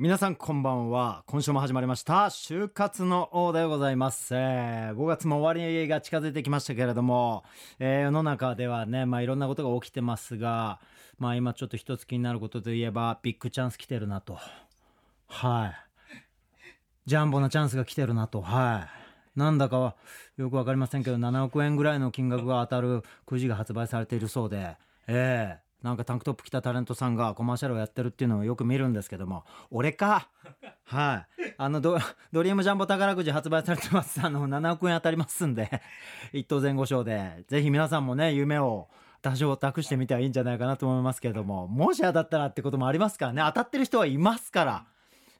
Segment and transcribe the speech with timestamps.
[0.00, 1.24] 皆さんこんばんは。
[1.26, 2.26] 今週も始まりました。
[2.26, 7.42] 就活の王でございます、え、5月も終わりが近づいてきましたけれども、
[7.80, 10.78] えー、世の中ではねまあいろんなことが起きてますが
[11.18, 14.38] まあ今ちょっと一つ気になることといえばビッグチャンス来てるなと。
[15.26, 15.74] はい。
[17.06, 18.40] ジャンボなチャンスが来てるなと。
[18.40, 18.86] は
[19.34, 19.38] い。
[19.40, 19.96] なんだか
[20.36, 24.76] よくわかりませんけど7億円ぐらいの金額が当たるくじが発売されているそうで
[25.08, 30.28] ええーなんかタンクトップ着たタレントさんがコマーシャルをやってるっていうのをよく見るんですけども俺か？
[30.84, 31.54] はい。
[31.56, 31.98] あのド
[32.32, 34.20] ドリームジャンボ宝くじ発売されてます。
[34.24, 35.82] あの7億円当たりますんで
[36.32, 37.44] 一等前後賞で。
[37.48, 38.88] ぜひ皆さんもね夢を
[39.22, 43.42] 多少託してみてはいいんじゃないかなと思いますけれどももし当たったらってこともありますからね。
[43.46, 44.84] 当たってる人はいますから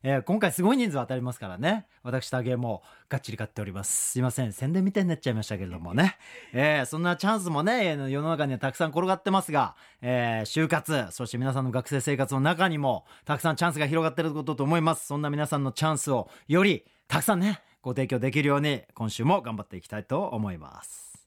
[0.02, 1.86] えー、今回すごい人数当たりますからね。
[2.02, 4.12] 私タゲもがっちり買っております。
[4.12, 4.52] すいません。
[4.52, 6.16] 宣伝みたいになっちゃいましたけれどもね、
[6.52, 15.06] えー、そんなチャンスもね世の中にはたくさん転がってますが、えー、就活そして皆さんの学生生活の中にもたくさんチャンスが広がっていることと思います。
[15.06, 21.26] そんな皆さんのチャンスをよりたくさんねご提供できるように今週も頑張っていきたいと思います。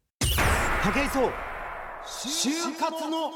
[0.83, 1.31] 武井壮
[2.03, 3.31] 就活の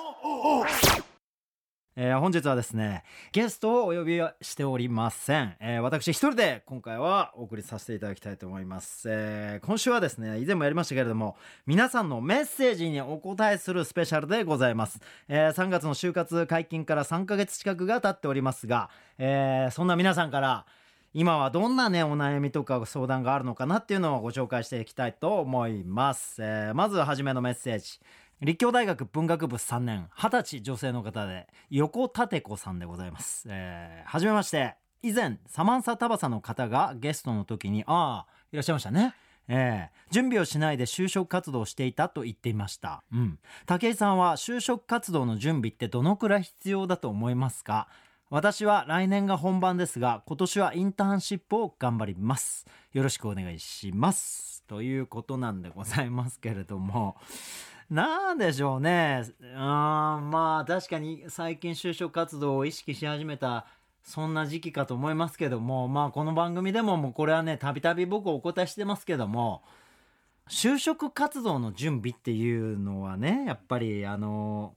[1.98, 20.66] えー、本日はですねゲストをお呼びしておりません、えー、私一人で今回はお送りさせていただきたいと思います、えー、今週はですね以前もやりましたけれども皆さんのメッセージにお答えするスペシャルでございます、え3月の就活解禁から3ヶ月近くが経っておりますが、えそんな皆さんから
[21.14, 28.00] 今はどんなねお悩みとか相談があるのかなっていうのをご紹介していきたいと思います、えまずはじめのメッセージ。
[28.42, 34.76] 立教大学文学部3年二十歳女性の方で横立子さんでございます、えー、はじめまして。
[35.02, 39.14] 以前サマンサタバサの方がゲストの時にああいらっしゃいましたね。
[39.48, 47.88] えー、準備をしないで就職活動をしていたと言っていました、うん、武井さんは就職活動の準備ってどのくらい必要だと思いますか？
[48.32, 52.66] 私は来年が本番ですが今年はインターンシップを頑張ります。
[52.92, 54.64] よろしくお願いします。
[54.68, 57.16] ということなんでございますけれども。
[57.90, 59.24] なんでしょうね。
[59.40, 63.68] うん、まあ確かに最近就職活動を意識し始めた
[64.04, 69.64] そんな時期かと思いますけども、まあこの番組でももうこれはね、たびたび僕お答えしてますけども、
[70.48, 74.74] 就職活動の準備っていうのはね、やっぱりあの、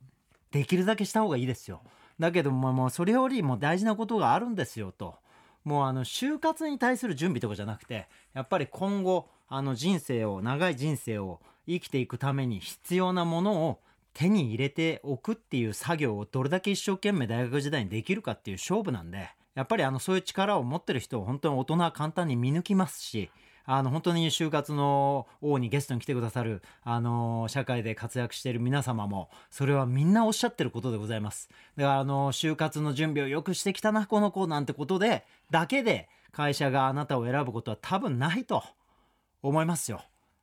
[0.51, 1.83] できるだけした方がいいですよ。
[2.19, 5.17] だけども、もうそれよりも大事なことがあるんですよと。
[5.65, 13.81] もうあの、就活に対する準備とかじゃなくて、やっぱり今後、あの人生を、長い人生を生きていくために必要なものを
[14.15, 23.31] 手に入れておくっていう作業をどれだけ一生懸命大学時代にできるかっていう勝負なんで、やっぱりあのそういう力を持ってる人を本当に大人は簡単に見抜きますし、
[23.71, 31.51] あの本当に就活の王にゲストに来てくださる、あの社会で活躍している皆様も、それはみんなおっしゃってることでございます。
[31.77, 38.65] だからあの、就活の準備をよくしてきたな、この子なんてことで、だけで会社があなたを選ぶことは多分ないと
[39.43, 40.01] 思いますよ。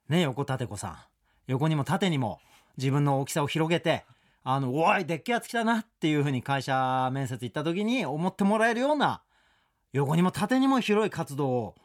[0.07, 1.14] ね、横立子さん。
[1.47, 2.39] 横にも縦にも
[2.77, 4.05] 自分の大きさを広げて、
[4.43, 9.23] あの、おい、でっけえやつ来たなっていうふうに会社面接行った時に思ってもらえるような、
[9.93, 11.75] 横にも縦にも広い活動を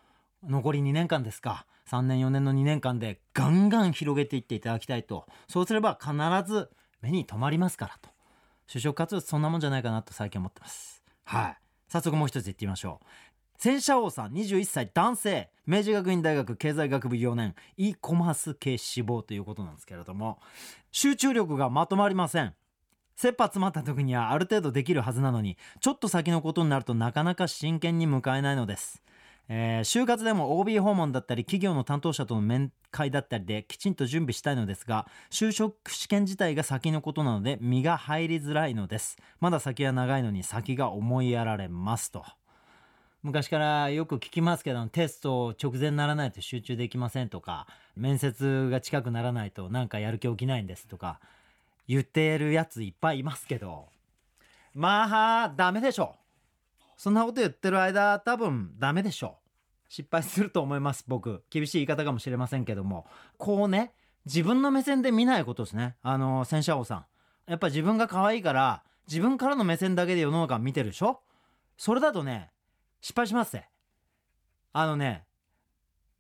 [0.47, 1.67] 残り2年間ですか。
[1.91, 5.27] 3年4年の2年間でガンガン広げていっていただきたいと。
[5.49, 6.13] そうすれば必
[6.47, 8.11] ず目に留まりますからと。
[8.69, 11.03] 就職活動そんなもんじゃないかなと最近思ってます。
[11.25, 11.57] はい。
[11.89, 13.07] 早速もう一つ言ってみましょう。
[13.63, 15.51] 戦車王さん21歳男性。
[15.67, 17.55] 明治学院大学経済学部4年。
[17.77, 20.39] e コマース系志望ということなんですけれども。
[20.93, 22.55] 集中力がまとまりません。
[23.17, 29.03] 切羽詰まった時にはある程度できるはずなのにちょっと先のことになるとなかなか真剣に迎えないのです。
[29.51, 39.19] えー、就活でも OB 訪問だったり企業の担当者との面会だったりできちんと準備したいのですが就職試験自体が先のことなので身が入りづらいのです。
[39.39, 42.25] まだ先は長いのに先が思いやられますと。
[43.23, 51.21] 昔からよく聞きますけどテスト直前にならないと集中できませんとか面接が近くならないとなんかやる気起きないんですとか
[51.87, 53.89] 言ってるやついっぱいいますけど。
[54.75, 56.15] まあダメでしょ
[56.97, 59.39] そんなこと言ってる間多分ダメでしょ
[59.89, 61.43] 失敗すると思います僕。
[61.51, 63.07] 厳しい言い方かもしれませんけども。
[63.37, 63.93] こうね
[64.25, 65.97] 自分の目線で見ないことですね。
[66.03, 67.05] あの戦車王さん。
[67.51, 71.21] やっぱ自分が可愛いから自分からの目線だけで世の中見てるでしょ？
[71.77, 72.51] それだとね
[73.01, 73.69] 失敗しますぜ。
[74.73, 75.25] あのね、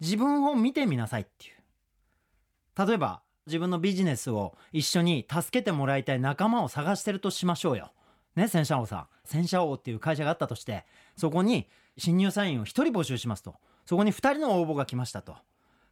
[0.01, 2.87] 自分を見てみなさいっていう。
[2.87, 7.93] 例えば、自分のビジネスを一緒に助けてもらいたい仲間を探してるとしましょうよ。
[8.37, 9.07] ね、戦車王さん。
[9.25, 10.85] 戦車王っていう会社があったとして、
[11.17, 11.69] そこに
[11.99, 13.57] 新入社員を1人募集しますと。
[13.87, 15.37] そこに2人の応募が来ましたと。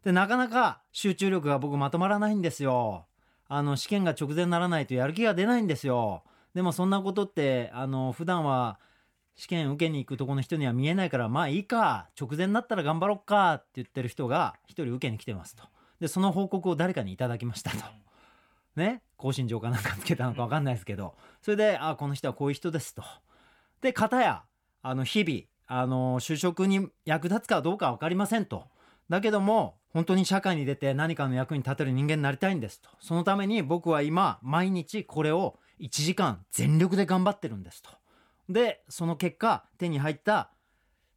[0.04, 3.06] で、なかなか集中力が僕まとまらないんですよ。
[3.48, 6.22] あの、試験が直前にならないとやる気が出ないんですよ。
[6.54, 8.78] でもそんなことって、あの、普段は
[9.38, 15.62] 試験受けに行くとこの人には見えないからまあいいか直前になったら頑張ろっかって言ってる人が一人受けに来てますと。
[16.00, 17.78] でその報告を誰かにいただきましたと。
[18.74, 21.14] ね更新状かなんかつけたのか分かんないですけど。
[21.40, 23.04] それであこの人はこういう人ですと。
[23.80, 24.42] で片や
[24.82, 28.64] あの日々あの就職に役立つかどうか分かりませんと。
[29.08, 32.90] だけども本当に社会に出て何かの役に立てる人間になりたいんですと。
[32.98, 37.90] そのために僕は今毎日これを1時間全力で頑張ってるんですと。
[38.48, 40.50] でその結果手に入った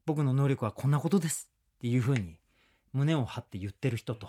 [0.06, 2.38] 僕の能力はこんなことですっていうふうに
[2.94, 4.28] 胸を張って言ってる人と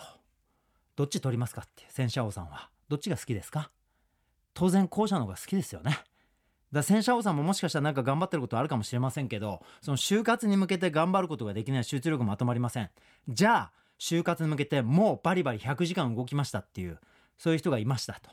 [0.95, 2.69] どっち取りますかって戦車王さんは。
[2.89, 3.71] どっちが好きですか？
[4.55, 5.99] 当然後者の方が好きですよね。
[6.71, 12.91] だ戦車王さんももしかしたらなんか頑張ってることあるかもしれませんけどその就活に向けて頑張ることができない集中力まとまりません。
[13.29, 16.99] じゃあ就活に向けてもうバリバリ100時間動きましたっていう
[17.39, 18.31] そういう人がいましたと。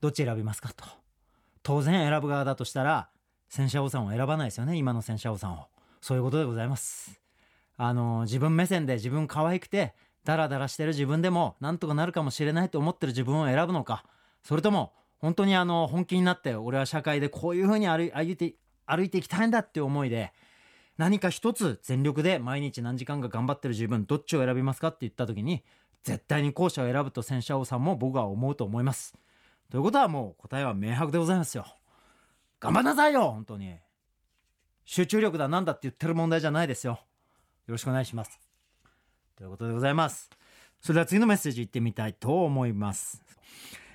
[0.00, 0.84] どっち選びますかと。
[1.62, 3.08] 当然選ぶ側だとしたら
[3.48, 5.66] 戦車王さんを選ばないですよね今の戦車王さんを。
[6.00, 7.20] そういうことでございます。
[7.76, 9.94] あの自分目線で自分可愛くて
[10.24, 14.04] ダラダラしてる自分でもなんとかなるかもしれないと思ってる自分を選ぶのか。
[14.42, 18.54] それとも本当にあの本気になって俺は社会でこういうふうに歩いて
[18.86, 20.32] 歩いていきたいんだっていう思いで
[20.98, 24.88] 何か一つ全力で毎日何時間か頑張ってる自分どっちを選びますか？
[24.88, 25.64] って言った時に
[26.02, 29.14] 絶対に後者を選ぶと戦車王さんも僕は思うと思います。
[29.70, 31.66] ということはもう答えは明白でございますよ。
[32.64, 33.76] 頑張んなさいよ本当に。
[34.86, 36.92] 集中力だなんだって言ってる問題じゃないですよ。
[36.92, 36.98] よ
[37.72, 38.40] ろしくお願いします。
[39.36, 40.30] ということでございます。
[40.80, 43.22] それでは次のメッセージいってみたいと思います。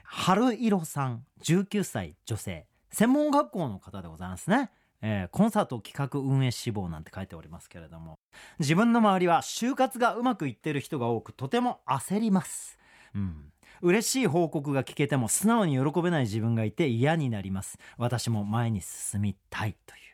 [0.04, 2.68] 春色さん19歳女性。
[2.92, 4.70] 専門学校の方でございますね、
[5.02, 8.20] えー、コンサート企画運営志望なんて書いておりますけれども。
[8.60, 12.78] 自分の周りは就活がうまくいってる人が多くとても焦ります。
[13.16, 13.52] うん。
[13.82, 17.78] 嬉しい報告が聞けても素直に喜べない自分がいて嫌になります。
[17.98, 20.09] 私も前に進みたいという。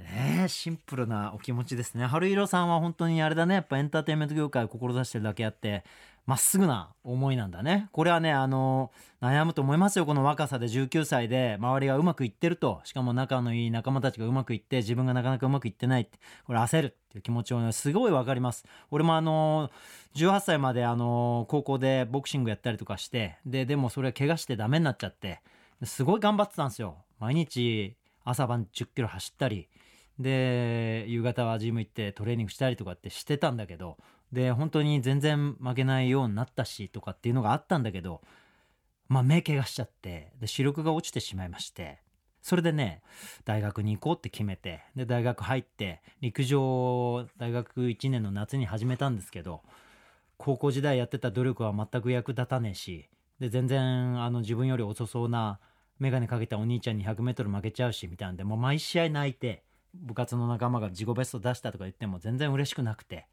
[0.00, 2.06] ねシンプルなお気持ちですね。
[2.06, 3.54] 春色さんは本当にあれだね。
[3.54, 5.84] やっぱエンターテインメント業界を志してるだけあって
[6.26, 7.88] まっすぐな思いなんだね。
[7.92, 10.06] これはねあの悩むと思いますよ。
[10.06, 12.80] この若さで19歳で周りがうまくいってると。
[12.84, 18.64] しかも仲のいい仲間たちがうまくいって自分がなかなかうまくいってないってこれ焦るっていう気持ちをねすごいわかります。
[18.90, 19.70] 俺もあの
[20.14, 25.40] 18歳まであの高校でボクシングやったりとかしてででもそれ怪我してダメになっちゃって
[25.84, 26.96] すごい頑張ってたんですよ。
[27.18, 29.68] 毎日朝晩10キロ走ったり
[30.20, 33.96] で夕方はジム行ってトレーニングしたりとかってしてたんだけど
[34.32, 38.20] で本当に全然負けないようになったしとかっていうのがあったんだけど
[39.08, 41.98] まあ目怪我しちゃってで視力が落ちてしまいまして
[42.42, 43.02] それでね
[43.44, 49.62] 大学に行こうって決めてで大学入って陸上大学1年の夏に始めたんですけど
[50.36, 53.08] 高校時代やってた努力は全く役立たねえし
[53.40, 55.60] で全然あの自分より遅そうな
[55.98, 59.62] 眼鏡かけたお兄ちゃんに 100m 負けちゃうしみたいなんでもう毎試合泣いて
[59.94, 63.26] 部活の仲間が自己ベスト出したとか言っても全然嬉しくなくて。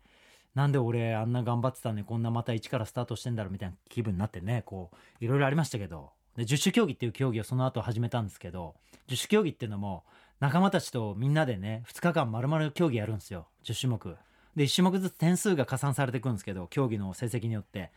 [0.56, 4.63] なんで俺あんな頑張ってたのにこんなまた一からスタートしてんだろうみたいな気分になってね。
[4.65, 6.12] こういろいろありましたけど。
[6.36, 8.75] で十種競技っていう競技をその後始めたんですけど。
[9.07, 10.04] 十種競技っていうのも
[10.39, 13.48] 仲間たちとみんなでね2日間丸々競技やるんですよ。
[13.63, 14.18] 10種目。
[14.56, 17.92] で1種目ずつ点数が加算されていくんですけど競技の成績によって。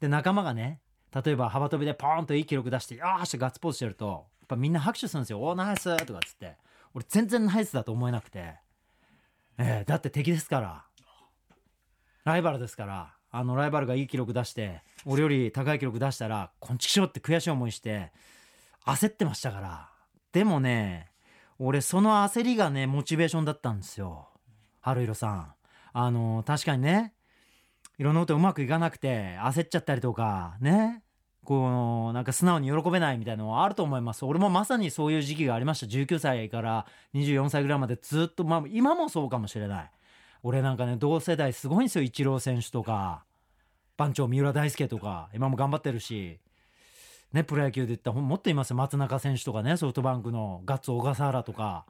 [0.00, 0.80] で仲間がね
[1.24, 6.56] 例えば幅跳びでポーンといい記録出してよーしガッツポーズしてるとやっぱみんな拍手するんですよ「おーナイス!」とかっつって。
[6.94, 8.54] 俺全然ナイスだと思えなくて、
[9.58, 10.84] えー、だって敵ですから。
[12.24, 13.14] ライバルですから。
[13.36, 18.12] あのライバルがいい記録出して俺より高い記録出したらこんちきしょって悔しい思いして
[18.86, 19.88] 焦ってましたから。
[20.30, 21.08] でもね
[21.58, 24.28] 俺その焦りがねモチベーションだったんですよ。
[24.80, 25.54] 春色さん。
[25.92, 27.12] あの確かにね
[27.98, 31.03] いろんなことうまくいかなくて焦っちゃったりとかね。
[31.44, 34.24] こうなんか素直に喜べないみたいなのはあると思います。
[34.24, 35.86] 俺もまさにそういう時期がありました。
[35.86, 39.90] 19歳から24歳ぐらいまでずっとまあ今もそうかもしれない。
[40.42, 42.04] 俺なんかね同世代すごいんですよ。
[42.04, 43.24] イチロー選手とか。
[43.96, 45.28] 番長三浦大輔とか。
[45.34, 46.38] 今も頑張ってるし。
[47.32, 48.76] ねプロ野球で言ったらもっといますよ。
[48.76, 51.84] 松中選手とかねソフトバンクのガッツ小笠原とか。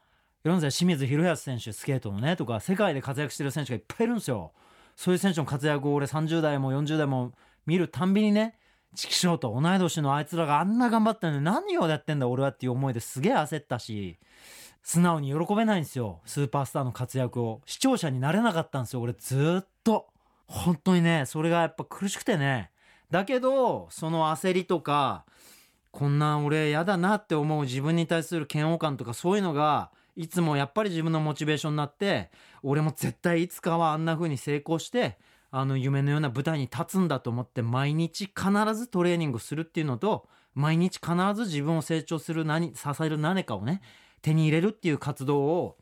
[0.45, 4.53] いろんな清水宏保選手スケートのねとか世界で活躍してる選手がいっぱいいるんですよ。
[4.95, 7.33] そういう選手の活躍を俺30代も40代も
[7.67, 8.59] 見るたんびにね
[8.95, 14.19] チキショーと同い年のあいつらがあんな頑張ってるのに何をやってんだ俺はっていう思いですげえ焦ったし
[14.83, 16.21] 素直に喜べないんですよ。
[16.27, 17.63] スーパースターの活躍を。
[17.65, 20.09] 視聴者になれなかったんですよ俺ずっと。
[20.47, 22.71] 本当にねそれがやっぱ苦しくてね。
[23.11, 25.25] だけどその焦りとか
[25.91, 32.31] こんな俺嫌だなって思う自分に対する嫌悪感とかそういうのがいつもやっぱり自分のモチベーションになって
[32.63, 35.19] 俺も絶対いつかはあんな風に成功して
[35.57, 43.81] あの夢のような舞台に立つんだと思って毎日必ずトレーニングするっていうのと毎日必ず自分を成長する何支える何かをね
[44.21, 45.77] 手に入れるっていう活動を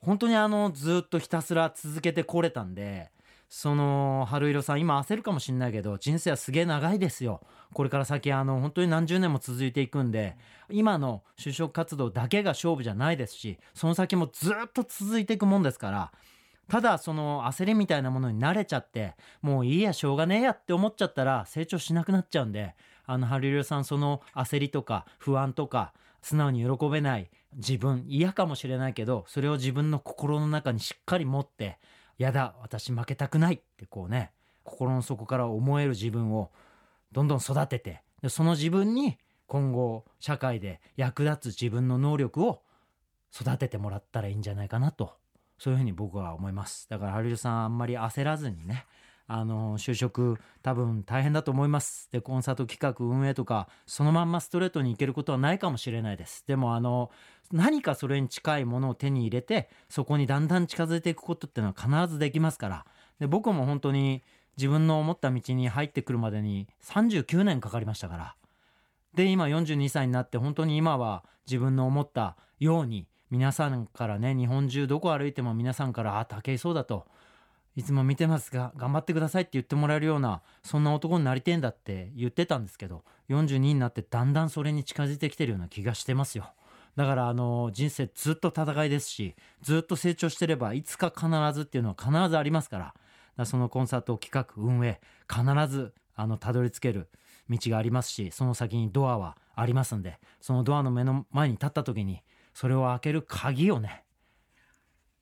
[0.00, 3.10] 本当にあのずっとひたすら続けてこれたんで
[3.48, 7.40] その春色さん今焦るかもしんないけど人生はすげえ長いですよ。
[7.72, 10.36] これから先あの本当に何十年も続いていくんで
[10.68, 16.12] 今の就職活動だけが勝負じゃないですしその先もずっと続いていくもんですから
[16.70, 31.78] ただその焦りみたいなものに慣れちゃってもういいやしょうがねえやって思っちゃったら成長しなくなっちゃうんであの春色さんその焦りとか不安とか素直に喜べない自分嫌かもしれないけどそれを自分の心の中にしっかり持って
[32.18, 34.30] やだ私負けたくないってこうね
[34.62, 36.52] 心の底から思える自分を
[37.10, 42.62] どんどん育ててでその自分に今後社会で役立つ自分の能力を
[43.34, 45.14] 育ててもらったらいいんじゃないかなと。
[45.60, 46.88] そういうふうに僕は思います。
[46.88, 48.86] だからハリルさんあんまり焦らずにね
[49.26, 52.08] あの就職多分大変だと思います。
[52.10, 56.44] でコンサート企画運営とかそのまんまストレートに行けることはないかもしれないです。
[56.46, 57.10] でもあの
[57.52, 62.86] 何かそれに近いものを手に入れてそこにだんだん近づいていくことっていうのは必ずできますから。
[63.18, 64.22] で僕も本当に
[64.56, 68.34] 自分の思った道に入ってくるまでに39年かかりましたから。
[69.12, 77.06] で今42歳になって本当に今は自分の思ったように皆さんからね日本中どこ歩いても皆さんから「あ武井壮だ」と
[77.76, 86.50] いつも見てますが頑張ってくださいって言ってもらえるようなそんな男になりてえんだって言ってたんですけど42になってだんだんそれに近づいてきてるような気がしてますよ。
[86.96, 92.94] だからあの人生ずっと戦いですしずっと成長してればいつか必ずっていうのは必ずありますから
[93.36, 97.08] だそのコンサート企画運営必ずあのたどり着ける
[97.48, 102.22] 道がありますしその先にドアはありますんでそのドアの目の前に立った時に
[102.54, 104.04] それを開ける鍵をね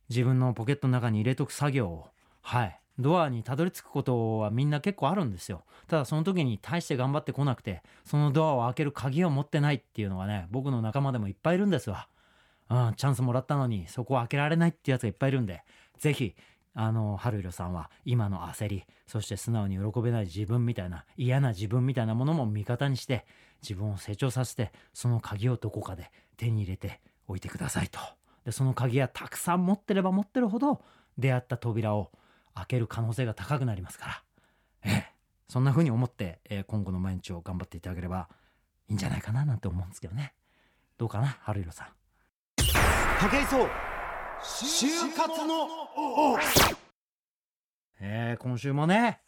[0.08, 2.06] 自分のポケットの中に入れとく作業を
[2.42, 5.62] はいドアにたどり着くことはみんな結構あるんですよ。
[5.86, 12.08] ただその時に大して頑張ってこなくてそのドアを開ける鍵を持ってないっていうのはね僕の仲間でもいっぱいいるんですわ。
[12.70, 15.62] うん、チャンスもらったのにそこを開けられないってやつがいっぱいいるんで
[15.98, 16.34] 是非
[16.74, 23.24] あの春色さんは今の焦りそして素直に喜べない自分みたいな嫌な自分みたいなものも味方にして
[23.62, 28.00] 自分を成長させてその鍵をどこかで手に入れておいてくださいと。
[28.44, 30.82] でその鍵はたくさん持ってれば持ってるほど
[31.18, 32.10] 出会った扉を
[32.54, 34.22] 開ける可能性が高くなりますから、
[34.84, 35.12] ええ、
[35.48, 38.28] そんな風に思って、えー、今後の毎日を頑張っていただければ
[38.88, 40.34] いいんじゃないかななんて思うんですけどね。
[40.96, 41.88] どうかな春色さん。
[43.20, 43.68] 武井壮
[44.42, 45.68] 就活の
[48.00, 49.20] えー、今週もね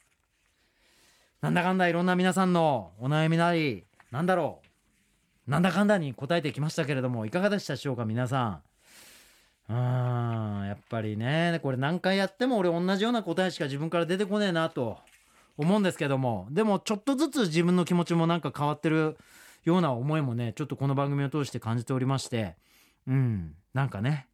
[1.41, 4.70] なんだかんだいろんな皆さんのお悩みなりなんだろう
[5.47, 8.63] なんだかんだに答えてきましたけれどもいかがでしたでしょうか皆さ
[9.69, 9.73] ん？
[9.73, 14.99] うんやっぱりねこれ何回やっても俺同じような答えしか自分から出てこねえなと
[15.57, 19.17] 思うんですけどもでもちょっとずつ自分の気持ちもなんか変わってる
[19.65, 22.57] ような思いもねちょっとこの番組を通して感じておりまして
[23.07, 24.27] うんなんかね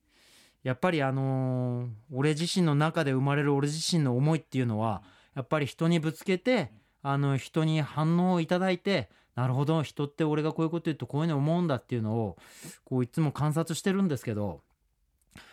[0.62, 5.02] やっぱりあのー、俺自身の中で生まれる俺自身の思いっていうのは
[5.34, 6.72] やっぱり人にぶつけて
[7.08, 12.36] あの人に反応をいただいてなるほど人って俺がこういうこと言うとこういうの思うんだっていうのを
[12.84, 14.60] こういつも観察してるんですけど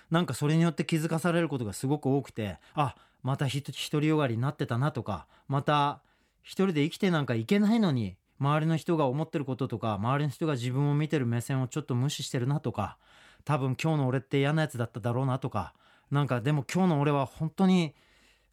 [0.10, 6.02] なんかそれによって気づかされることがすごく多くてあまた独りよがりになってたなとかまた
[6.42, 12.98] 一人で生きてなんかいけないのに周りの人が思ってることとか周りの人が自分を見てる目線をちょっと無視してるなとか
[13.46, 15.74] 多分今日の俺って嫌なやつだっただろうなとか
[16.10, 17.94] なんかでも今日の俺は本当に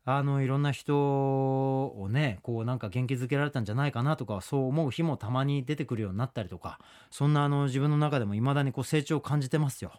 [0.04, 6.78] あのいろんな人をねこうなんか元気づけられたんじゃないかなとかそう思う日もたまに出てくるようになったりとか
[7.11, 9.92] そんなあの自分の中でも未だにこう成長を感じてますよ。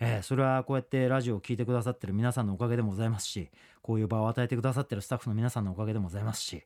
[0.00, 3.50] えー、それはこうやってラジオを聴いてくださってる皆さんのおかげでもございますし
[3.82, 6.64] こういう場を与えてくださってるスタッフの皆さんのおかげでもございますし、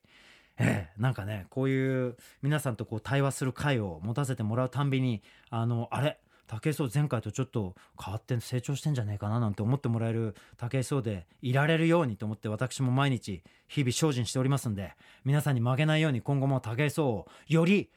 [0.59, 6.19] えー、なんかねこういう皆さんとこう対話する会を持たせてもらうたんびにあのあれ？
[6.47, 17.91] 武井壮前回とちょっと変わって成長してんじゃねえかななんて思ってもらえる武井壮でいられるようにと思って私も毎日日々精進しておりますんで皆さんに負けないように今後も武井壮をより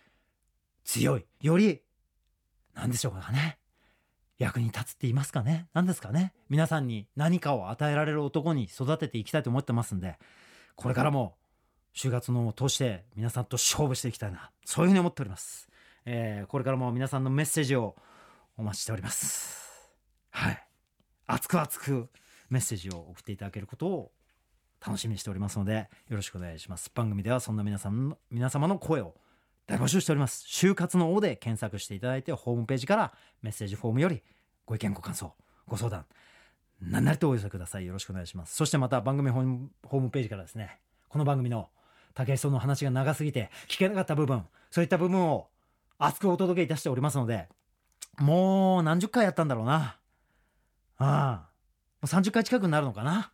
[0.84, 1.82] 強いより
[2.74, 3.58] 何でしょうかね。
[4.38, 5.68] 役に立つって言いますかね。
[5.74, 6.34] 何ですかね。
[6.50, 10.18] 皆さんに何かを与えられる男に育てていきたいと思ってますんで
[10.76, 11.36] これからも
[11.94, 14.52] 就活のを通して皆さんと勝負していきたいな。
[14.64, 15.68] そういうふうに思っております、
[16.06, 17.96] えー、これからも皆さんのメッセージを
[18.60, 19.96] お待ちしております
[20.32, 20.68] はい
[21.26, 22.10] 熱く熱く
[22.50, 24.12] メッセージを送っていただけることを
[24.86, 29.16] 楽しみにしておりますのでよろしくお願いします番組ではそんな皆さんの皆様の声を
[29.70, 30.46] 大募集しております。
[30.48, 33.14] 就活の王で検索していただいて、ホームページから
[33.44, 34.24] メッセージフォームより
[34.66, 35.32] ご意見ご感想、
[35.68, 36.06] ご相談、
[36.82, 37.86] 何なりとお寄せください。
[37.86, 38.56] よろしくお願いします。
[38.56, 41.70] そしてまた番組ホームホームページからですね、この番組の
[42.16, 45.50] 武井壮の話が長すぎて聞けなかった部分、そういった部分を
[46.00, 47.48] 熱くお届けいたしておりますので、
[48.20, 49.98] もう何十回やったんだろうな。
[50.98, 51.50] ああ。
[52.02, 53.32] う30回近くになるのかな。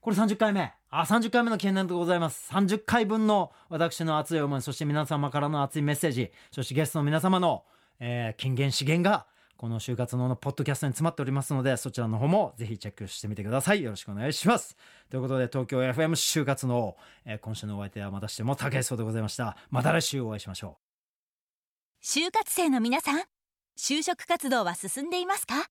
[0.00, 0.72] これ30回目。
[0.90, 2.52] あ30回目の記念でございます。
[2.52, 7.64] 30回分の私の熱い思いそして皆様からの熱いメッセージそしてゲストの皆様の、
[7.98, 13.82] えー、金言資源がこの就活ののポッドキャストに詰まっておりますのでそちらの方もぜひチェックしてみてください。
[13.82, 14.76] よろしくお願いします。
[15.10, 19.56] ということで東京 FM 就活の、えー、今週のお相手はまたしても竹井壮でございました。
[19.70, 22.04] また来週お会いしましょう。
[22.04, 23.33] 就活生の皆さん
[23.76, 25.66] 就職活動は進んでいますか？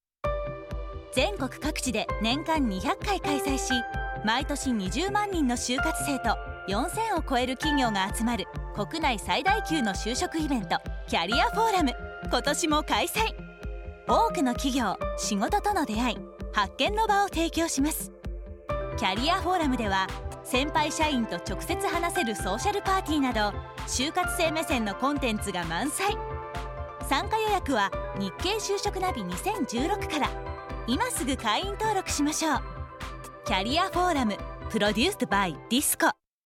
[1.13, 3.71] 全国各地で年間200回開催し
[4.25, 6.35] 毎年20万人の就活生と
[6.67, 8.45] 4000を超える企業が集まる
[8.75, 11.93] 国内最大級の就職イベントキャリアフォーラム。
[12.29, 13.21] 今年も開催。
[14.07, 16.17] 多くの企業仕事との出会い
[16.51, 18.11] 発見の場を提供します。
[18.97, 20.07] キャリアフォーラムでは
[20.43, 23.57] 先輩社員と直接話せるソーシャルパーティーなど
[23.87, 26.17] 就活生目線のコンテンツが満載。
[27.13, 30.29] 参加予約は日経就職ナビ2016から。
[30.87, 32.61] 今すぐ会員登録しましょう。
[33.45, 34.35] キャリアフォーラム
[34.71, 36.07] プロデュースバイディスコ